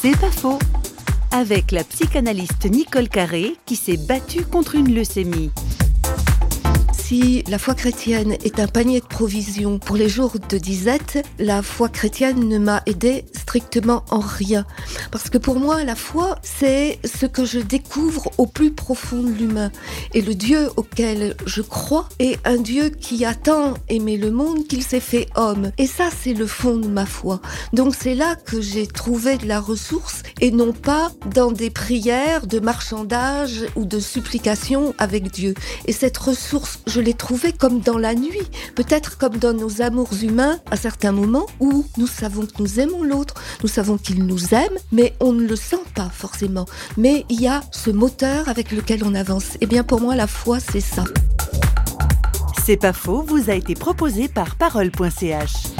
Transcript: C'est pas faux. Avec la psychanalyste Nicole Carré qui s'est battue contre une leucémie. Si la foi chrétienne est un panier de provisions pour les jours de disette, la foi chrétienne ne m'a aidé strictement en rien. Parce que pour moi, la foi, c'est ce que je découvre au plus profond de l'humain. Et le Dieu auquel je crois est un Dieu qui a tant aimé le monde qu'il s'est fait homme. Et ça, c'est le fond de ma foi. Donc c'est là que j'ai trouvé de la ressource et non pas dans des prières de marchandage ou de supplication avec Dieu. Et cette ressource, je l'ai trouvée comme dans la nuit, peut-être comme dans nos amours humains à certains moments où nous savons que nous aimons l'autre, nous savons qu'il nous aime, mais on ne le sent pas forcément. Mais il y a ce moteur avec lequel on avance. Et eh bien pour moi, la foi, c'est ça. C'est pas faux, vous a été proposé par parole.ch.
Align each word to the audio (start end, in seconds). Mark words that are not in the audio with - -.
C'est 0.00 0.16
pas 0.16 0.30
faux. 0.30 0.60
Avec 1.32 1.72
la 1.72 1.82
psychanalyste 1.82 2.66
Nicole 2.66 3.08
Carré 3.08 3.56
qui 3.66 3.74
s'est 3.74 3.96
battue 3.96 4.44
contre 4.44 4.76
une 4.76 4.94
leucémie. 4.94 5.50
Si 6.92 7.42
la 7.48 7.58
foi 7.58 7.74
chrétienne 7.74 8.36
est 8.44 8.60
un 8.60 8.68
panier 8.68 9.00
de 9.00 9.06
provisions 9.06 9.80
pour 9.80 9.96
les 9.96 10.08
jours 10.08 10.34
de 10.48 10.58
disette, 10.58 11.26
la 11.40 11.62
foi 11.62 11.88
chrétienne 11.88 12.48
ne 12.48 12.58
m'a 12.58 12.82
aidé 12.86 13.24
strictement 13.48 14.04
en 14.10 14.20
rien. 14.20 14.66
Parce 15.10 15.30
que 15.30 15.38
pour 15.38 15.58
moi, 15.58 15.82
la 15.82 15.94
foi, 15.94 16.36
c'est 16.42 16.98
ce 17.02 17.24
que 17.24 17.46
je 17.46 17.60
découvre 17.60 18.30
au 18.36 18.46
plus 18.46 18.72
profond 18.72 19.22
de 19.22 19.30
l'humain. 19.30 19.72
Et 20.12 20.20
le 20.20 20.34
Dieu 20.34 20.68
auquel 20.76 21.34
je 21.46 21.62
crois 21.62 22.10
est 22.18 22.38
un 22.44 22.58
Dieu 22.58 22.90
qui 22.90 23.24
a 23.24 23.34
tant 23.34 23.72
aimé 23.88 24.18
le 24.18 24.30
monde 24.30 24.66
qu'il 24.66 24.82
s'est 24.82 25.00
fait 25.00 25.28
homme. 25.34 25.72
Et 25.78 25.86
ça, 25.86 26.10
c'est 26.14 26.34
le 26.34 26.46
fond 26.46 26.76
de 26.76 26.88
ma 26.88 27.06
foi. 27.06 27.40
Donc 27.72 27.94
c'est 27.98 28.14
là 28.14 28.36
que 28.36 28.60
j'ai 28.60 28.86
trouvé 28.86 29.38
de 29.38 29.46
la 29.46 29.60
ressource 29.60 30.24
et 30.42 30.50
non 30.50 30.74
pas 30.74 31.10
dans 31.34 31.50
des 31.50 31.70
prières 31.70 32.46
de 32.46 32.60
marchandage 32.60 33.64
ou 33.76 33.86
de 33.86 33.98
supplication 33.98 34.94
avec 34.98 35.30
Dieu. 35.32 35.54
Et 35.86 35.92
cette 35.92 36.18
ressource, 36.18 36.80
je 36.86 37.00
l'ai 37.00 37.14
trouvée 37.14 37.54
comme 37.54 37.80
dans 37.80 37.96
la 37.96 38.14
nuit, 38.14 38.46
peut-être 38.74 39.16
comme 39.16 39.38
dans 39.38 39.54
nos 39.54 39.80
amours 39.80 40.12
humains 40.22 40.58
à 40.70 40.76
certains 40.76 41.12
moments 41.12 41.46
où 41.60 41.86
nous 41.96 42.06
savons 42.06 42.44
que 42.44 42.60
nous 42.60 42.78
aimons 42.78 43.02
l'autre, 43.02 43.37
nous 43.62 43.68
savons 43.68 43.98
qu'il 43.98 44.24
nous 44.24 44.54
aime, 44.54 44.76
mais 44.92 45.14
on 45.20 45.32
ne 45.32 45.46
le 45.46 45.56
sent 45.56 45.82
pas 45.94 46.10
forcément. 46.12 46.66
Mais 46.96 47.24
il 47.28 47.40
y 47.40 47.48
a 47.48 47.62
ce 47.70 47.90
moteur 47.90 48.48
avec 48.48 48.72
lequel 48.72 49.04
on 49.04 49.14
avance. 49.14 49.54
Et 49.54 49.58
eh 49.62 49.66
bien 49.66 49.84
pour 49.84 50.00
moi, 50.00 50.16
la 50.16 50.26
foi, 50.26 50.58
c'est 50.60 50.80
ça. 50.80 51.04
C'est 52.64 52.76
pas 52.76 52.92
faux, 52.92 53.22
vous 53.22 53.50
a 53.50 53.54
été 53.54 53.74
proposé 53.74 54.28
par 54.28 54.56
parole.ch. 54.56 55.77